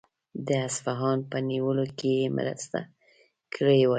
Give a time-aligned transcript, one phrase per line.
[0.47, 2.79] د اصفهان په نیولو کې یې مرسته
[3.55, 3.89] کړې وای.